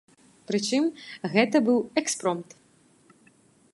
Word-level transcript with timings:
Прычым, 0.51 0.87
гэта 1.35 1.57
быў 1.67 1.77
экспромт. 2.03 2.49